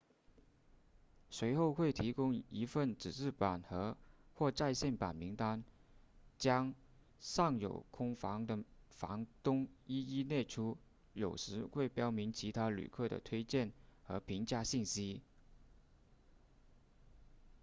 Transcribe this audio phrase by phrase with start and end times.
[1.29, 3.95] 随后会提供一份纸质版和
[4.33, 5.63] 或在线版名单
[6.39, 6.73] 将
[7.19, 10.75] 尚有空房的房东一一列出
[11.13, 13.71] 有时会标明其他旅客的推荐
[14.07, 15.21] 和评价信息